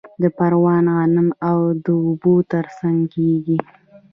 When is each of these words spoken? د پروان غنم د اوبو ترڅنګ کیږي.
د 0.21 0.23
پروان 0.37 0.85
غنم 0.97 1.27
د 1.85 1.87
اوبو 1.97 2.33
ترڅنګ 2.51 2.99
کیږي. 3.13 3.57